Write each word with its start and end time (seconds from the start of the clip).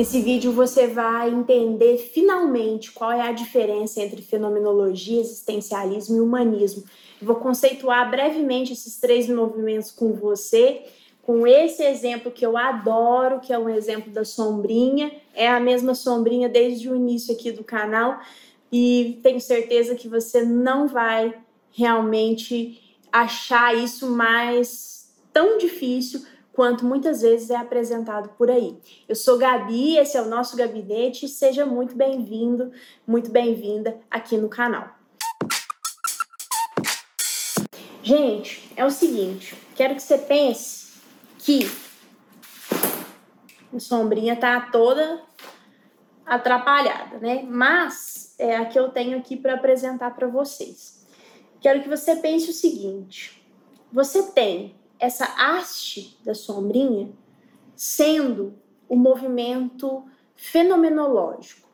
Nesse 0.00 0.22
vídeo 0.22 0.50
você 0.50 0.86
vai 0.86 1.28
entender 1.28 1.98
finalmente 1.98 2.90
qual 2.90 3.12
é 3.12 3.20
a 3.20 3.32
diferença 3.32 4.00
entre 4.00 4.22
fenomenologia, 4.22 5.20
existencialismo 5.20 6.16
e 6.16 6.20
humanismo. 6.22 6.84
Eu 7.20 7.26
vou 7.26 7.36
conceituar 7.36 8.10
brevemente 8.10 8.72
esses 8.72 8.96
três 8.96 9.28
movimentos 9.28 9.90
com 9.90 10.14
você, 10.14 10.84
com 11.20 11.46
esse 11.46 11.82
exemplo 11.82 12.32
que 12.32 12.46
eu 12.46 12.56
adoro, 12.56 13.40
que 13.40 13.52
é 13.52 13.58
um 13.58 13.68
exemplo 13.68 14.10
da 14.10 14.24
sombrinha. 14.24 15.12
É 15.34 15.46
a 15.46 15.60
mesma 15.60 15.94
sombrinha 15.94 16.48
desde 16.48 16.88
o 16.88 16.96
início 16.96 17.34
aqui 17.34 17.52
do 17.52 17.62
canal 17.62 18.20
e 18.72 19.20
tenho 19.22 19.38
certeza 19.38 19.94
que 19.94 20.08
você 20.08 20.42
não 20.42 20.88
vai 20.88 21.34
realmente 21.72 22.96
achar 23.12 23.76
isso 23.76 24.08
mais 24.08 25.12
tão 25.30 25.58
difícil 25.58 26.22
quanto 26.52 26.84
muitas 26.84 27.22
vezes 27.22 27.50
é 27.50 27.56
apresentado 27.56 28.30
por 28.30 28.50
aí. 28.50 28.78
Eu 29.08 29.14
sou 29.14 29.38
Gabi, 29.38 29.96
esse 29.96 30.16
é 30.16 30.22
o 30.22 30.28
nosso 30.28 30.56
gabinete, 30.56 31.28
seja 31.28 31.64
muito 31.64 31.94
bem-vindo, 31.94 32.72
muito 33.06 33.30
bem-vinda 33.30 33.98
aqui 34.10 34.36
no 34.36 34.48
canal. 34.48 34.88
Gente, 38.02 38.72
é 38.76 38.84
o 38.84 38.90
seguinte, 38.90 39.54
quero 39.74 39.94
que 39.94 40.02
você 40.02 40.18
pense 40.18 41.00
que 41.38 41.70
a 43.72 43.78
sombrinha 43.78 44.34
tá 44.34 44.68
toda 44.72 45.22
atrapalhada, 46.26 47.18
né? 47.18 47.42
Mas 47.46 48.34
é 48.38 48.56
a 48.56 48.64
que 48.64 48.78
eu 48.78 48.88
tenho 48.88 49.18
aqui 49.18 49.36
para 49.36 49.54
apresentar 49.54 50.14
para 50.14 50.26
vocês. 50.26 51.06
Quero 51.60 51.82
que 51.82 51.88
você 51.88 52.16
pense 52.16 52.50
o 52.50 52.54
seguinte: 52.54 53.46
você 53.92 54.32
tem 54.32 54.79
essa 55.00 55.24
haste 55.24 56.18
da 56.24 56.34
sombrinha 56.34 57.10
sendo 57.74 58.54
o 58.88 58.94
movimento 58.94 60.04
fenomenológico. 60.36 61.68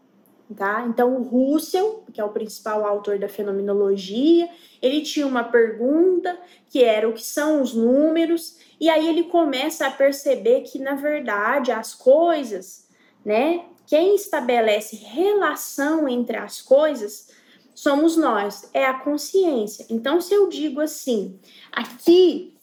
Tá? 0.55 0.87
Então, 0.89 1.17
o 1.17 1.23
Russell, 1.23 2.05
que 2.13 2.21
é 2.21 2.25
o 2.25 2.29
principal 2.29 2.87
autor 2.87 3.19
da 3.19 3.29
fenomenologia, 3.29 4.49
ele 4.81 5.03
tinha 5.03 5.27
uma 5.27 5.43
pergunta 5.43 6.39
que 6.71 6.85
era 6.85 7.09
o 7.09 7.13
que 7.13 7.25
são 7.25 7.61
os 7.61 7.75
números, 7.75 8.57
e 8.79 8.89
aí 8.89 9.09
ele 9.09 9.25
começa 9.25 9.89
a 9.89 9.91
perceber 9.91 10.61
que, 10.61 10.79
na 10.79 10.95
verdade, 10.95 11.73
as 11.73 11.95
coisas, 11.95 12.87
né? 13.25 13.65
Quem 13.89 14.15
estabelece 14.15 14.95
relação 14.95 16.09
entre 16.09 16.37
as 16.37 16.63
coisas 16.63 17.33
somos 17.75 18.17
nós, 18.17 18.71
é 18.73 18.85
a 18.87 18.95
consciência. 18.95 19.85
Então, 19.91 20.21
se 20.21 20.33
eu 20.33 20.49
digo 20.49 20.81
assim, 20.81 21.41
aqui 21.73 22.56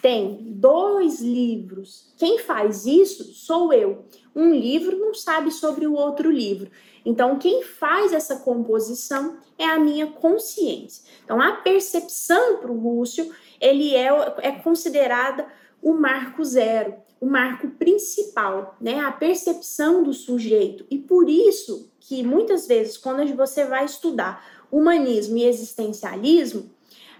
tem 0.00 0.38
dois 0.54 1.20
livros. 1.20 2.12
Quem 2.16 2.38
faz 2.38 2.86
isso 2.86 3.24
sou 3.34 3.72
eu. 3.72 4.04
Um 4.34 4.54
livro 4.54 4.96
não 4.96 5.12
sabe 5.12 5.50
sobre 5.50 5.86
o 5.86 5.94
outro 5.94 6.30
livro. 6.30 6.70
Então, 7.04 7.38
quem 7.38 7.62
faz 7.62 8.12
essa 8.12 8.36
composição 8.36 9.38
é 9.58 9.64
a 9.64 9.78
minha 9.78 10.06
consciência. 10.06 11.04
Então, 11.24 11.40
a 11.40 11.52
percepção 11.52 12.58
para 12.58 12.70
o 12.70 12.78
Rússio, 12.78 13.32
ele 13.60 13.94
é, 13.94 14.08
é 14.40 14.52
considerada 14.52 15.46
o 15.82 15.92
marco 15.94 16.44
zero, 16.44 16.94
o 17.20 17.26
marco 17.26 17.68
principal, 17.70 18.76
né? 18.80 19.00
A 19.00 19.10
percepção 19.10 20.02
do 20.02 20.12
sujeito. 20.12 20.84
E 20.90 20.98
por 20.98 21.28
isso 21.28 21.90
que 21.98 22.22
muitas 22.22 22.66
vezes, 22.66 22.96
quando 22.96 23.24
você 23.34 23.64
vai 23.64 23.84
estudar 23.84 24.44
humanismo 24.70 25.38
e 25.38 25.44
existencialismo, 25.44 26.70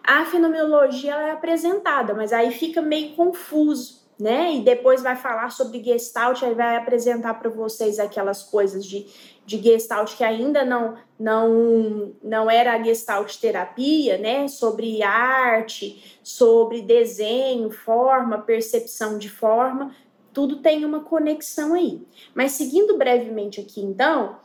a 0.09 0.25
fenomenologia 0.25 1.15
é 1.15 1.33
apresentada, 1.33 2.15
mas 2.15 2.33
aí 2.33 2.51
fica 2.51 2.81
meio 2.81 3.15
confuso, 3.15 4.09
né? 4.19 4.55
E 4.55 4.63
depois 4.63 5.03
vai 5.03 5.15
falar 5.15 5.51
sobre 5.51 5.85
Gestalt, 5.85 6.43
aí 6.43 6.55
vai 6.55 6.77
apresentar 6.77 7.35
para 7.35 7.51
vocês 7.51 7.99
aquelas 7.99 8.43
coisas 8.43 8.87
de, 8.87 9.07
de 9.45 9.63
Gestalt 9.63 10.17
que 10.17 10.25
ainda 10.25 10.65
não 10.65 10.97
não 11.21 12.15
não 12.23 12.51
era 12.51 12.83
Gestalt 12.83 13.37
terapia, 13.37 14.17
né? 14.17 14.49
Sobre 14.49 15.03
arte, 15.03 16.19
sobre 16.23 16.81
desenho, 16.81 17.71
forma, 17.71 18.39
percepção 18.39 19.19
de 19.19 19.29
forma, 19.29 19.95
tudo 20.33 20.63
tem 20.63 20.87
uma 20.87 21.01
conexão 21.01 21.75
aí. 21.75 22.01
Mas 22.35 22.53
seguindo 22.53 22.97
brevemente 22.97 23.61
aqui, 23.61 23.83
então, 23.83 24.39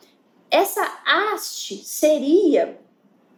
essa 0.51 0.83
haste 1.05 1.77
seria 1.85 2.77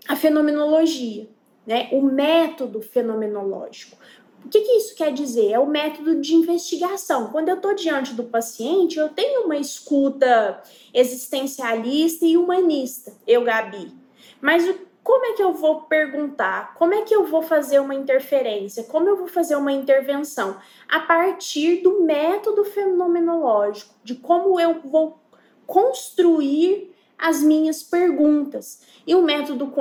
a 0.07 0.15
fenomenologia 0.15 1.29
né? 1.65 1.89
O 1.91 2.01
método 2.01 2.81
fenomenológico. 2.81 3.97
O 4.45 4.49
que, 4.49 4.61
que, 4.61 4.73
isso 4.73 4.95
quer 4.95 5.11
dizer? 5.11 5.51
É 5.51 5.59
o 5.59 5.65
método 5.65 6.21
de 6.21 6.35
investigação. 6.35 7.31
Quando 7.31 7.49
eu 7.49 7.55
estou 7.55 7.73
diante 7.73 8.13
do 8.13 8.25
paciente, 8.25 8.99
eu 8.99 9.09
tenho 9.09 9.45
uma 9.45 9.57
escuta 9.57 10.61
existencialista 10.93 12.25
e 12.25 12.37
humanista, 12.37 13.11
eu, 13.25 13.43
Gabi. 13.43 13.91
Mas 14.39 14.63
como 15.05 15.25
é 15.25 15.33
que 15.33 15.43
eu 15.43 15.53
vou 15.53 15.81
perguntar? 15.81 16.73
Como 16.73 16.93
é 16.93 17.03
que 17.03 17.15
eu 17.15 17.25
vou 17.25 17.43
fazer 17.43 17.79
uma 17.79 17.93
interferência? 17.93 18.83
Como 18.83 19.07
eu 19.07 19.15
vou 19.15 19.27
fazer 19.27 19.55
uma 19.55 19.71
intervenção? 19.71 20.57
A 20.89 20.99
partir 20.99 21.83
do 21.83 22.01
método 22.01 22.65
fenomenológico, 22.65 23.93
de 24.03 24.15
como 24.15 24.59
eu 24.59 24.81
vou 24.81 25.19
construir 25.67 26.94
as 27.17 27.41
minhas 27.41 27.81
perguntas. 27.81 28.81
E 29.07 29.15
o 29.15 29.21
método 29.21 29.71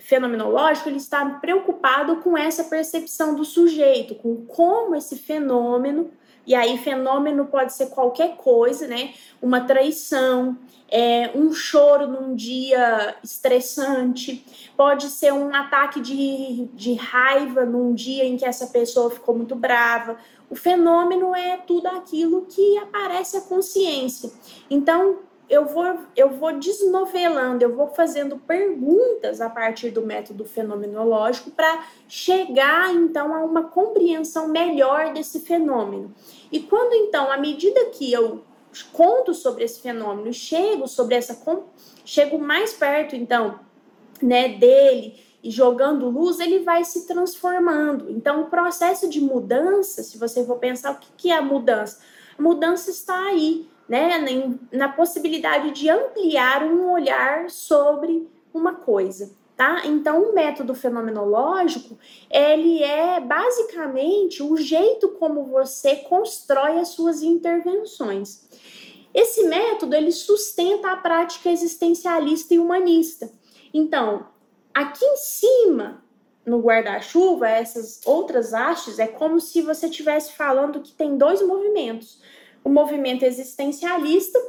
fenomenológico 0.00 0.88
ele 0.88 0.98
está 0.98 1.24
preocupado 1.24 2.16
com 2.16 2.36
essa 2.36 2.64
percepção 2.64 3.34
do 3.34 3.44
sujeito, 3.44 4.14
com 4.16 4.44
como 4.46 4.94
esse 4.94 5.16
fenômeno, 5.16 6.10
e 6.46 6.54
aí 6.54 6.76
fenômeno 6.78 7.46
pode 7.46 7.72
ser 7.72 7.86
qualquer 7.86 8.36
coisa, 8.36 8.86
né? 8.86 9.14
Uma 9.40 9.62
traição, 9.62 10.58
é, 10.90 11.30
um 11.34 11.52
choro 11.54 12.06
num 12.06 12.34
dia 12.34 13.16
estressante, 13.24 14.44
pode 14.76 15.08
ser 15.08 15.32
um 15.32 15.54
ataque 15.54 16.00
de, 16.00 16.68
de 16.74 16.94
raiva 16.94 17.64
num 17.64 17.94
dia 17.94 18.24
em 18.24 18.36
que 18.36 18.44
essa 18.44 18.66
pessoa 18.66 19.10
ficou 19.10 19.34
muito 19.34 19.54
brava. 19.54 20.18
O 20.50 20.54
fenômeno 20.54 21.34
é 21.34 21.56
tudo 21.56 21.86
aquilo 21.86 22.46
que 22.46 22.76
aparece 22.78 23.38
à 23.38 23.40
consciência. 23.40 24.30
Então, 24.68 25.20
eu 25.48 25.66
vou, 25.66 25.98
eu 26.16 26.30
vou 26.30 26.58
desnovelando, 26.58 27.62
eu 27.62 27.74
vou 27.74 27.88
fazendo 27.88 28.38
perguntas 28.38 29.40
a 29.40 29.50
partir 29.50 29.90
do 29.90 30.02
método 30.02 30.44
fenomenológico 30.44 31.50
para 31.50 31.84
chegar 32.08 32.94
então 32.94 33.34
a 33.34 33.44
uma 33.44 33.64
compreensão 33.64 34.48
melhor 34.48 35.12
desse 35.12 35.40
fenômeno. 35.40 36.14
E 36.50 36.60
quando 36.60 36.94
então, 36.94 37.30
à 37.30 37.36
medida 37.36 37.86
que 37.86 38.10
eu 38.10 38.42
conto 38.92 39.34
sobre 39.34 39.64
esse 39.64 39.80
fenômeno, 39.80 40.32
chego 40.32 40.88
sobre 40.88 41.14
essa 41.14 41.40
chego 42.04 42.38
mais 42.38 42.72
perto 42.72 43.14
então, 43.14 43.60
né, 44.22 44.48
dele 44.48 45.22
e 45.42 45.50
jogando 45.50 46.08
luz, 46.08 46.40
ele 46.40 46.60
vai 46.60 46.84
se 46.84 47.06
transformando. 47.06 48.10
Então, 48.10 48.40
o 48.40 48.46
processo 48.46 49.08
de 49.10 49.20
mudança, 49.20 50.02
se 50.02 50.16
você 50.16 50.44
for 50.44 50.56
pensar 50.58 50.92
o 50.92 50.98
que 51.18 51.30
é 51.30 51.36
a 51.36 51.42
mudança, 51.42 52.00
a 52.38 52.42
mudança 52.42 52.90
está 52.90 53.26
aí 53.26 53.68
né, 53.88 54.18
na 54.72 54.88
possibilidade 54.88 55.70
de 55.72 55.88
ampliar 55.90 56.62
um 56.64 56.90
olhar 56.90 57.50
sobre 57.50 58.28
uma 58.52 58.74
coisa, 58.74 59.32
tá? 59.56 59.82
Então, 59.84 60.22
o 60.22 60.34
método 60.34 60.74
fenomenológico, 60.74 61.98
ele 62.30 62.82
é 62.82 63.20
basicamente 63.20 64.42
o 64.42 64.56
jeito 64.56 65.08
como 65.10 65.44
você 65.44 65.96
constrói 65.96 66.78
as 66.78 66.88
suas 66.88 67.22
intervenções. 67.22 68.48
Esse 69.12 69.44
método, 69.44 69.94
ele 69.94 70.10
sustenta 70.10 70.90
a 70.90 70.96
prática 70.96 71.50
existencialista 71.50 72.54
e 72.54 72.58
humanista. 72.58 73.30
Então, 73.72 74.26
aqui 74.72 75.04
em 75.04 75.16
cima, 75.16 76.02
no 76.44 76.60
guarda-chuva, 76.60 77.48
essas 77.48 78.00
outras 78.04 78.52
hastes, 78.52 78.98
é 78.98 79.06
como 79.06 79.40
se 79.40 79.62
você 79.62 79.86
estivesse 79.86 80.32
falando 80.32 80.80
que 80.80 80.92
tem 80.92 81.16
dois 81.16 81.40
movimentos 81.46 82.20
o 82.64 82.70
movimento 82.70 83.24
existencialista 83.24 84.40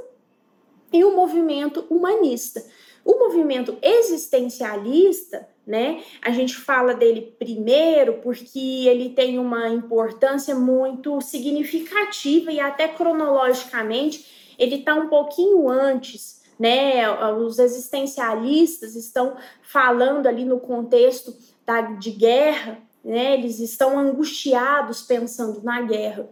e 0.92 1.04
o 1.04 1.16
movimento 1.16 1.86
humanista. 1.90 2.64
O 3.04 3.20
movimento 3.20 3.78
existencialista, 3.84 5.48
né, 5.68 6.02
a 6.24 6.32
gente 6.32 6.56
fala 6.56 6.96
dele 6.96 7.36
primeiro 7.38 8.20
porque 8.24 8.88
ele 8.88 9.10
tem 9.10 9.38
uma 9.38 9.70
importância 9.70 10.56
muito 10.56 11.22
significativa 11.22 12.52
e 12.52 12.60
até 12.60 12.88
cronologicamente 12.88 14.56
ele 14.58 14.78
está 14.78 14.96
um 14.96 15.08
pouquinho 15.08 15.70
antes, 15.70 16.42
né? 16.58 17.08
Os 17.34 17.60
existencialistas 17.60 18.96
estão 18.96 19.36
falando 19.62 20.28
ali 20.28 20.46
no 20.46 20.60
contexto 20.60 21.36
da, 21.66 21.82
de 21.82 22.12
guerra, 22.12 22.80
né? 23.04 23.34
Eles 23.34 23.60
estão 23.60 24.00
angustiados 24.00 25.02
pensando 25.02 25.62
na 25.62 25.82
guerra. 25.82 26.30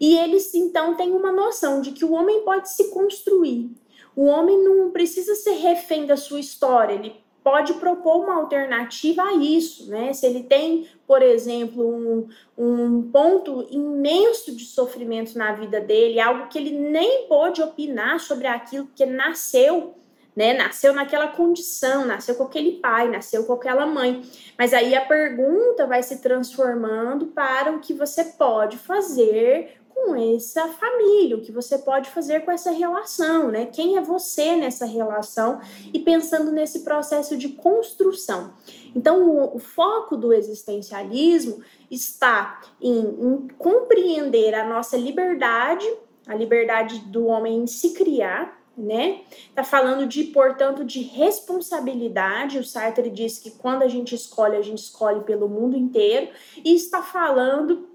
E 0.00 0.16
eles 0.16 0.54
então 0.54 0.96
têm 0.96 1.12
uma 1.12 1.30
noção 1.30 1.82
de 1.82 1.92
que 1.92 2.04
o 2.04 2.12
homem 2.12 2.40
pode 2.42 2.70
se 2.70 2.90
construir. 2.90 3.70
O 4.16 4.24
homem 4.24 4.58
não 4.64 4.90
precisa 4.90 5.34
ser 5.34 5.52
refém 5.52 6.06
da 6.06 6.16
sua 6.16 6.40
história, 6.40 6.94
ele 6.94 7.22
pode 7.42 7.74
propor 7.74 8.24
uma 8.24 8.36
alternativa 8.36 9.22
a 9.22 9.34
isso, 9.34 9.90
né? 9.90 10.12
Se 10.12 10.26
ele 10.26 10.42
tem, 10.42 10.88
por 11.06 11.22
exemplo, 11.22 11.86
um, 11.86 12.28
um 12.56 13.02
ponto 13.10 13.66
imenso 13.70 14.54
de 14.54 14.64
sofrimento 14.64 15.36
na 15.38 15.52
vida 15.52 15.80
dele, 15.80 16.20
algo 16.20 16.48
que 16.48 16.58
ele 16.58 16.72
nem 16.72 17.26
pode 17.28 17.62
opinar 17.62 18.20
sobre 18.20 18.46
aquilo 18.46 18.88
que 18.94 19.06
nasceu, 19.06 19.94
né? 20.36 20.52
Nasceu 20.52 20.92
naquela 20.92 21.28
condição, 21.28 22.04
nasceu 22.04 22.34
com 22.34 22.44
aquele 22.44 22.72
pai, 22.72 23.08
nasceu 23.08 23.44
com 23.44 23.54
aquela 23.54 23.86
mãe. 23.86 24.22
Mas 24.58 24.74
aí 24.74 24.94
a 24.94 25.04
pergunta 25.04 25.86
vai 25.86 26.02
se 26.02 26.20
transformando 26.20 27.28
para 27.28 27.72
o 27.72 27.80
que 27.80 27.94
você 27.94 28.24
pode 28.24 28.76
fazer 28.76 29.80
com 30.04 30.14
essa 30.14 30.66
família, 30.68 31.36
o 31.36 31.40
que 31.40 31.52
você 31.52 31.78
pode 31.78 32.08
fazer 32.10 32.40
com 32.44 32.50
essa 32.50 32.70
relação, 32.70 33.50
né? 33.50 33.66
Quem 33.66 33.96
é 33.96 34.00
você 34.00 34.56
nessa 34.56 34.86
relação 34.86 35.60
e 35.92 35.98
pensando 35.98 36.50
nesse 36.50 36.80
processo 36.80 37.36
de 37.36 37.50
construção. 37.50 38.52
Então, 38.94 39.28
o, 39.28 39.56
o 39.56 39.58
foco 39.58 40.16
do 40.16 40.32
existencialismo 40.32 41.62
está 41.90 42.60
em, 42.80 42.98
em 42.98 43.48
compreender 43.58 44.54
a 44.54 44.64
nossa 44.64 44.96
liberdade, 44.96 45.86
a 46.26 46.34
liberdade 46.34 47.00
do 47.00 47.26
homem 47.26 47.58
em 47.58 47.66
se 47.66 47.92
criar, 47.92 48.58
né? 48.76 49.20
Tá 49.54 49.62
falando 49.62 50.06
de, 50.06 50.24
portanto, 50.24 50.84
de 50.84 51.02
responsabilidade. 51.02 52.58
O 52.58 52.64
Sartre 52.64 53.10
diz 53.10 53.38
que 53.38 53.50
quando 53.50 53.82
a 53.82 53.88
gente 53.88 54.14
escolhe, 54.14 54.56
a 54.56 54.62
gente 54.62 54.78
escolhe 54.78 55.20
pelo 55.20 55.48
mundo 55.48 55.76
inteiro, 55.76 56.30
e 56.64 56.74
está 56.74 57.02
falando 57.02 57.88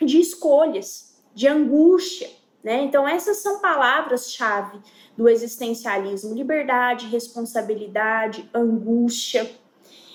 de 0.00 0.18
escolhas, 0.18 1.09
de 1.34 1.48
angústia. 1.48 2.30
Né? 2.62 2.82
Então, 2.82 3.08
essas 3.08 3.38
são 3.38 3.60
palavras-chave 3.60 4.80
do 5.16 5.28
existencialismo: 5.28 6.34
liberdade, 6.34 7.06
responsabilidade, 7.06 8.48
angústia, 8.54 9.50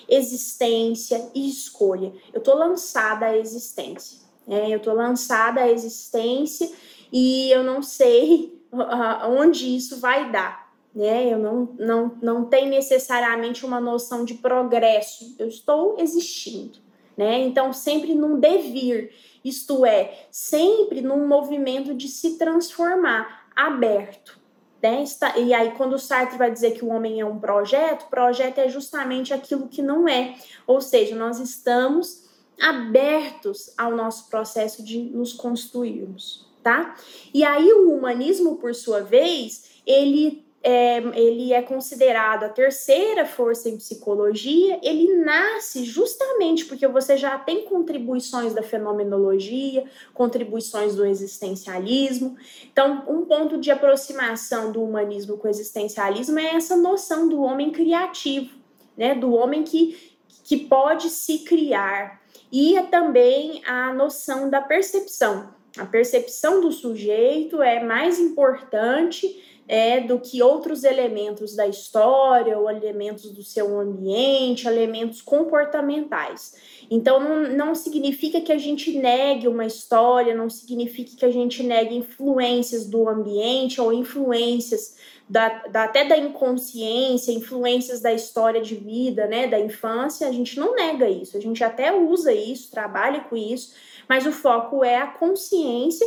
existência 0.08 1.30
e 1.34 1.50
escolha. 1.50 2.14
Eu 2.34 2.40
estou 2.40 2.56
lançada 2.56 3.28
à 3.28 3.38
existência. 3.38 4.20
Né? 4.48 4.70
Eu 4.70 4.78
estou 4.78 4.94
lançada 4.94 5.62
à 5.62 5.72
existência 5.72 6.72
e 7.12 7.50
eu 7.52 7.64
não 7.64 7.82
sei 7.82 8.62
onde 9.30 9.76
isso 9.76 10.00
vai 10.00 10.32
dar. 10.32 10.66
Né? 10.94 11.34
Eu 11.34 11.40
não, 11.40 11.76
não, 11.78 12.18
não 12.22 12.46
tenho 12.46 12.70
necessariamente 12.70 13.66
uma 13.66 13.82
noção 13.82 14.24
de 14.24 14.36
progresso. 14.36 15.36
Eu 15.38 15.48
estou 15.48 15.98
existindo. 16.00 16.80
Né? 17.18 17.40
Então, 17.40 17.74
sempre 17.74 18.14
num 18.14 18.40
devir. 18.40 19.12
Isto 19.46 19.86
é, 19.86 20.26
sempre 20.32 21.02
num 21.02 21.28
movimento 21.28 21.94
de 21.94 22.08
se 22.08 22.38
transformar, 22.38 23.46
aberto. 23.56 24.40
Né? 24.82 25.04
E 25.38 25.54
aí, 25.54 25.72
quando 25.72 25.94
o 25.94 26.00
Sartre 26.00 26.38
vai 26.38 26.52
dizer 26.52 26.72
que 26.72 26.86
o 26.86 26.90
homem 26.90 27.20
é 27.20 27.26
um 27.26 27.40
projeto, 27.40 28.10
projeto 28.10 28.60
é 28.60 28.70
justamente 28.70 29.34
aquilo 29.34 29.68
que 29.68 29.82
não 29.82 30.08
é. 30.08 30.36
Ou 30.68 30.80
seja, 30.80 31.16
nós 31.16 31.40
estamos 31.40 32.26
abertos 32.62 33.74
ao 33.78 33.96
nosso 33.96 34.30
processo 34.30 34.84
de 34.84 35.00
nos 35.00 35.34
construirmos, 35.34 36.48
tá? 36.64 36.96
E 37.34 37.44
aí 37.44 37.72
o 37.74 37.92
humanismo, 37.92 38.58
por 38.58 38.76
sua 38.76 39.02
vez, 39.02 39.82
ele 39.86 40.45
é, 40.68 40.98
ele 41.14 41.54
é 41.54 41.62
considerado 41.62 42.46
a 42.46 42.50
terceira 42.50 43.24
força 43.24 43.70
em 43.70 43.78
psicologia, 43.78 44.80
ele 44.82 45.14
nasce 45.14 45.84
justamente 45.84 46.66
porque 46.66 46.88
você 46.88 47.16
já 47.16 47.38
tem 47.38 47.66
contribuições 47.66 48.52
da 48.52 48.64
fenomenologia, 48.64 49.86
contribuições 50.12 50.96
do 50.96 51.06
existencialismo. 51.06 52.36
Então, 52.72 53.04
um 53.08 53.26
ponto 53.26 53.60
de 53.60 53.70
aproximação 53.70 54.72
do 54.72 54.82
humanismo 54.84 55.38
com 55.38 55.48
o 55.48 55.52
existencialismo 55.52 56.40
é 56.40 56.56
essa 56.56 56.76
noção 56.76 57.30
do 57.30 57.44
homem 57.44 57.70
criativo, 57.70 58.58
né? 58.98 59.14
Do 59.14 59.36
homem 59.36 59.62
que, 59.62 60.18
que 60.44 60.58
pode 60.58 61.12
se 61.12 61.40
criar. 61.44 62.20
E 62.52 62.76
é 62.76 62.82
também 62.82 63.62
a 63.68 63.94
noção 63.94 64.50
da 64.50 64.62
percepção. 64.62 65.54
A 65.78 65.86
percepção 65.86 66.60
do 66.60 66.72
sujeito 66.72 67.62
é 67.62 67.84
mais 67.84 68.18
importante 68.18 69.55
é, 69.68 70.00
do 70.00 70.20
que 70.20 70.44
outros 70.44 70.84
elementos 70.84 71.56
da 71.56 71.68
história, 71.68 72.58
ou 72.58 72.70
elementos 72.70 73.32
do 73.32 73.44
seu 73.44 73.80
ambiente, 73.80 74.68
elementos 74.68 75.22
comportamentais. 75.22 76.56
Então, 76.90 77.20
não, 77.20 77.56
não 77.56 77.76
significa 77.76 78.40
que 78.40 78.52
a 78.52 78.58
gente 78.58 78.96
negue 78.98 79.48
uma 79.48 79.66
história, 79.66 80.36
não 80.36 80.50
significa 80.50 81.18
que 81.18 81.26
a 81.26 81.32
gente 81.32 81.64
negue 81.64 81.96
influências 81.96 82.88
do 82.88 83.10
ambiente 83.10 83.82
ou 83.82 83.92
influências 83.92 84.98
da, 85.28 85.50
da, 85.68 85.86
até 85.86 86.06
da 86.06 86.16
inconsciência, 86.16 87.32
influências 87.32 88.02
da 88.02 88.14
história 88.14 88.62
de 88.62 88.76
vida, 88.76 89.26
né, 89.26 89.48
da 89.48 89.60
infância, 89.60 90.28
a 90.28 90.32
gente 90.32 90.60
não 90.60 90.76
nega 90.76 91.10
isso, 91.10 91.36
a 91.36 91.40
gente 91.40 91.64
até 91.64 91.92
usa 91.92 92.32
isso, 92.32 92.70
trabalha 92.70 93.22
com 93.22 93.36
isso, 93.36 93.74
mas 94.08 94.28
o 94.28 94.32
foco 94.32 94.84
é 94.84 94.98
a 94.98 95.08
consciência 95.08 96.06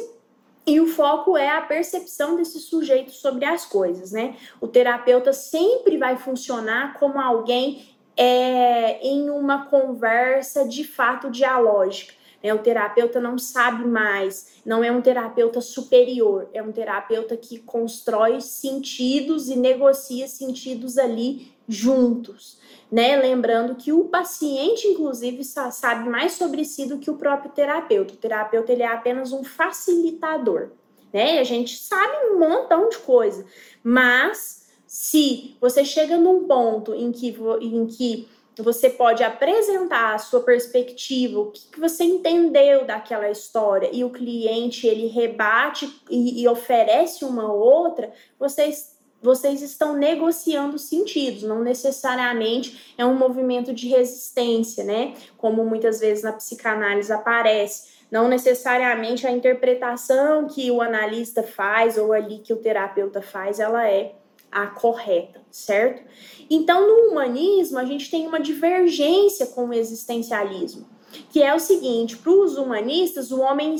e 0.69 0.81
o 0.81 0.87
foco 0.87 1.37
é 1.37 1.49
a 1.49 1.63
percepção 1.63 2.37
desse 2.37 2.61
sujeito 2.61 3.11
sobre 3.11 3.45
as 3.45 3.65
coisas, 3.65 4.13
né? 4.13 4.37
O 4.61 4.69
terapeuta 4.69 5.33
sempre 5.33 5.97
vai 5.97 6.17
funcionar 6.17 6.99
como 6.99 7.19
alguém 7.19 7.89
é, 8.17 9.01
em 9.07 9.31
uma 9.31 9.67
conversa 9.67 10.67
de 10.67 10.85
fato 10.85 11.31
dialógica. 11.31 12.13
Né? 12.43 12.53
O 12.53 12.59
terapeuta 12.59 13.21
não 13.21 13.39
sabe 13.39 13.87
mais, 13.87 14.61
não 14.65 14.85
é 14.85 14.93
um 14.93 15.01
terapeuta 15.01 15.61
superior, 15.61 16.49
é 16.53 16.63
um 16.63 16.73
terapeuta 16.73 17.37
que 17.37 17.59
constrói 17.59 18.41
sentidos 18.41 19.49
e 19.49 19.57
negocia 19.57 20.29
sentidos 20.29 20.99
ali 20.99 21.53
juntos. 21.69 22.59
Né? 22.91 23.17
Lembrando 23.17 23.75
que 23.75 23.93
o 23.93 24.05
paciente, 24.05 24.89
inclusive, 24.89 25.45
sabe 25.45 26.09
mais 26.09 26.33
sobre 26.33 26.65
si 26.65 26.87
do 26.87 26.99
que 26.99 27.11
o 27.11 27.17
próprio 27.17 27.53
terapeuta. 27.53 28.15
O 28.15 28.17
terapeuta 28.17 28.73
ele 28.73 28.83
é 28.83 28.87
apenas 28.87 29.33
um 29.33 29.45
facilitador. 29.45 30.71
Né? 31.13 31.39
A 31.39 31.45
gente 31.45 31.77
sabe 31.77 32.31
um 32.31 32.39
montão 32.39 32.89
de 32.89 32.99
coisa, 32.99 33.45
mas 33.83 34.67
se 34.87 35.57
você 35.61 35.85
chega 35.85 36.17
num 36.17 36.45
ponto 36.45 36.95
em 36.95 37.13
que, 37.13 37.37
em 37.61 37.87
que 37.87 38.29
você 38.57 38.91
pode 38.91 39.23
apresentar 39.23 40.15
a 40.15 40.19
sua 40.19 40.41
perspectiva, 40.41 41.39
o 41.39 41.51
que, 41.51 41.69
que 41.71 41.79
você 41.79 42.05
entendeu 42.05 42.85
daquela 42.85 43.31
história, 43.31 43.91
e 43.93 44.03
o 44.03 44.11
cliente 44.11 44.87
ele 44.87 45.07
rebate 45.07 46.03
e, 46.11 46.43
e 46.43 46.49
oferece 46.49 47.25
uma 47.25 47.53
outra, 47.53 48.13
vocês 48.39 48.98
vocês 49.21 49.63
estão 49.63 49.97
negociando 49.97 50.79
sentidos, 50.79 51.43
não 51.43 51.63
necessariamente 51.63 52.95
é 52.97 53.05
um 53.05 53.15
movimento 53.15 53.75
de 53.75 53.89
resistência, 53.89 54.85
né? 54.85 55.15
Como 55.37 55.65
muitas 55.65 55.99
vezes 56.01 56.23
na 56.23 56.33
psicanálise 56.33 57.13
aparece. 57.13 57.99
Não 58.11 58.29
necessariamente 58.29 59.27
a 59.27 59.31
interpretação 59.31 60.47
que 60.47 60.71
o 60.71 60.81
analista 60.81 61.43
faz 61.43 61.99
ou 61.99 62.13
ali 62.13 62.39
que 62.39 62.53
o 62.53 62.57
terapeuta 62.57 63.21
faz, 63.21 63.61
ela 63.61 63.87
é 63.87 64.15
a 64.51 64.67
correta, 64.67 65.43
certo? 65.51 66.03
Então, 66.49 66.87
no 66.87 67.11
humanismo, 67.11 67.79
a 67.79 67.85
gente 67.85 68.11
tem 68.11 68.27
uma 68.27 68.41
divergência 68.41 69.47
com 69.49 69.69
o 69.69 69.75
existencialismo, 69.75 70.87
que 71.31 71.43
é 71.43 71.55
o 71.55 71.59
seguinte: 71.59 72.17
para 72.17 72.33
os 72.33 72.57
humanistas, 72.57 73.31
o 73.31 73.41
homem 73.41 73.77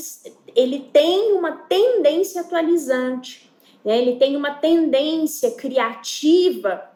ele 0.55 0.79
tem 0.93 1.33
uma 1.33 1.53
tendência 1.53 2.41
atualizante 2.41 3.48
né? 3.83 3.97
Ele 3.97 4.15
tem 4.17 4.35
uma 4.35 4.51
tendência 4.51 5.51
criativa 5.51 6.89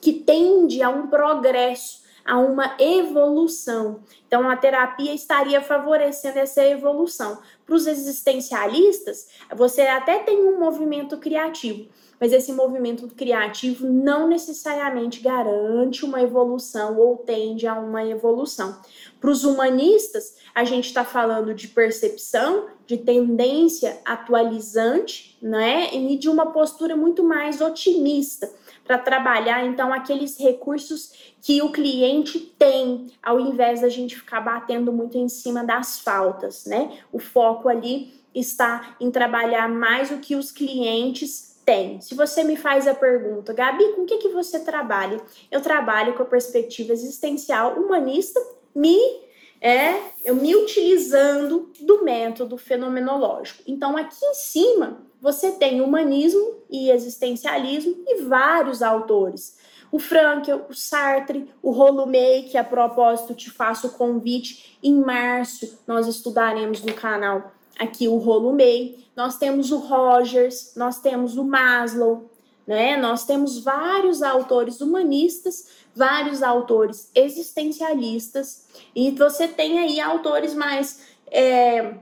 que 0.00 0.12
tende 0.12 0.82
a 0.82 0.88
um 0.88 1.08
progresso, 1.08 2.04
a 2.24 2.38
uma 2.38 2.76
evolução. 2.78 4.00
Então, 4.26 4.48
a 4.48 4.56
terapia 4.56 5.14
estaria 5.14 5.60
favorecendo 5.60 6.38
essa 6.38 6.64
evolução. 6.64 7.40
Para 7.64 7.74
os 7.74 7.86
existencialistas, 7.86 9.28
você 9.54 9.82
até 9.82 10.18
tem 10.18 10.38
um 10.44 10.58
movimento 10.58 11.18
criativo, 11.18 11.88
mas 12.20 12.32
esse 12.32 12.52
movimento 12.52 13.06
criativo 13.08 13.86
não 13.86 14.28
necessariamente 14.28 15.20
garante 15.20 16.04
uma 16.04 16.22
evolução 16.22 16.98
ou 16.98 17.18
tende 17.18 17.66
a 17.66 17.74
uma 17.74 18.04
evolução. 18.04 18.80
Para 19.20 19.30
os 19.30 19.44
humanistas, 19.44 20.36
a 20.54 20.64
gente 20.64 20.86
está 20.86 21.04
falando 21.04 21.54
de 21.54 21.68
percepção, 21.68 22.66
de 22.86 22.96
tendência 22.96 24.00
atualizante, 24.04 25.36
né? 25.42 25.94
E 25.94 26.16
de 26.16 26.28
uma 26.28 26.46
postura 26.52 26.96
muito 26.96 27.22
mais 27.22 27.60
otimista 27.60 28.50
para 28.84 28.98
trabalhar 28.98 29.66
então 29.66 29.92
aqueles 29.92 30.38
recursos 30.38 31.34
que 31.42 31.60
o 31.60 31.72
cliente 31.72 32.38
tem, 32.38 33.08
ao 33.22 33.40
invés 33.40 33.80
da 33.80 33.88
gente 33.88 34.16
ficar 34.16 34.40
batendo 34.40 34.92
muito 34.92 35.18
em 35.18 35.28
cima 35.28 35.64
das 35.64 35.98
faltas, 35.98 36.64
né? 36.66 36.98
O 37.12 37.18
foco 37.18 37.68
ali 37.68 38.14
está 38.34 38.96
em 39.00 39.10
trabalhar 39.10 39.68
mais 39.68 40.10
o 40.10 40.18
que 40.18 40.36
os 40.36 40.52
clientes 40.52 41.55
têm. 41.66 42.00
Se 42.00 42.14
você 42.14 42.44
me 42.44 42.56
faz 42.56 42.86
a 42.86 42.94
pergunta, 42.94 43.52
Gabi, 43.52 43.92
com 43.92 44.02
o 44.02 44.06
que, 44.06 44.18
que 44.18 44.28
você 44.28 44.60
trabalha? 44.60 45.20
Eu 45.50 45.60
trabalho 45.60 46.14
com 46.14 46.22
a 46.22 46.26
perspectiva 46.26 46.92
existencial 46.92 47.74
humanista, 47.74 48.40
me 48.74 49.26
é 49.60 50.00
eu 50.24 50.36
me 50.36 50.54
utilizando 50.54 51.70
do 51.80 52.04
método 52.04 52.56
fenomenológico. 52.58 53.62
Então, 53.66 53.96
aqui 53.96 54.24
em 54.24 54.34
cima, 54.34 54.98
você 55.20 55.52
tem 55.52 55.80
humanismo 55.80 56.56
e 56.70 56.90
existencialismo 56.90 57.96
e 58.06 58.22
vários 58.22 58.82
autores. 58.82 59.56
o 59.90 59.98
Frankel, 59.98 60.66
o 60.68 60.74
Sartre, 60.74 61.48
o 61.62 61.70
Rolumei, 61.70 62.42
que 62.42 62.58
a 62.58 62.64
propósito 62.64 63.34
te 63.34 63.50
faço 63.50 63.86
o 63.86 63.92
convite. 63.92 64.78
Em 64.82 65.00
março 65.00 65.78
nós 65.86 66.06
estudaremos 66.06 66.82
no 66.82 66.92
canal 66.92 67.52
aqui 67.78 68.08
o 68.08 68.16
Rolumei. 68.16 69.04
Nós 69.14 69.36
temos 69.38 69.70
o 69.70 69.78
Rogers, 69.78 70.72
nós 70.76 71.00
temos 71.00 71.36
o 71.36 71.44
Maslow, 71.44 72.30
né? 72.66 72.96
Nós 72.96 73.24
temos 73.24 73.58
vários 73.58 74.22
autores 74.22 74.80
humanistas, 74.80 75.68
vários 75.94 76.42
autores 76.42 77.10
existencialistas, 77.14 78.66
e 78.94 79.10
você 79.12 79.48
tem 79.48 79.78
aí 79.78 80.00
autores 80.00 80.54
mais 80.54 81.06
é, 81.30 81.94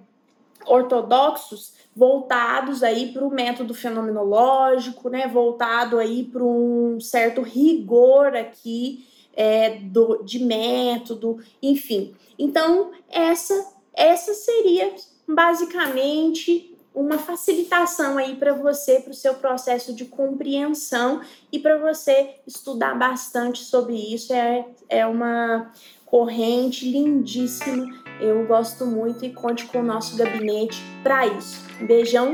ortodoxos 0.66 1.74
voltados 1.94 2.82
aí 2.82 3.12
para 3.12 3.24
o 3.24 3.30
método 3.30 3.74
fenomenológico, 3.74 5.08
né? 5.08 5.28
Voltado 5.28 5.98
aí 5.98 6.24
para 6.24 6.42
um 6.42 6.98
certo 6.98 7.42
rigor 7.42 8.34
aqui 8.34 9.06
é, 9.36 9.76
do, 9.78 10.22
de 10.24 10.44
método, 10.44 11.38
enfim. 11.62 12.14
Então 12.38 12.90
essa 13.08 13.72
essa 13.96 14.34
seria 14.34 14.92
basicamente 15.28 16.74
uma 16.94 17.18
facilitação 17.18 18.16
aí 18.16 18.36
para 18.36 18.52
você, 18.52 19.00
para 19.00 19.10
o 19.10 19.14
seu 19.14 19.34
processo 19.34 19.92
de 19.92 20.04
compreensão 20.04 21.20
e 21.50 21.58
para 21.58 21.76
você 21.76 22.36
estudar 22.46 22.94
bastante 22.94 23.64
sobre 23.64 23.94
isso. 23.94 24.32
É, 24.32 24.64
é 24.88 25.06
uma 25.06 25.72
corrente 26.06 26.88
lindíssima. 26.88 27.86
Eu 28.20 28.46
gosto 28.46 28.86
muito 28.86 29.24
e 29.24 29.32
conte 29.32 29.66
com 29.66 29.80
o 29.80 29.82
nosso 29.82 30.16
gabinete 30.16 30.80
para 31.02 31.26
isso. 31.26 31.60
beijão 31.84 32.32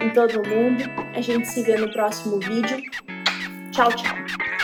em 0.00 0.12
todo 0.12 0.48
mundo. 0.48 0.84
A 1.16 1.20
gente 1.20 1.48
se 1.48 1.62
vê 1.62 1.76
no 1.76 1.92
próximo 1.92 2.38
vídeo. 2.38 2.80
Tchau, 3.72 3.90
tchau. 3.92 4.55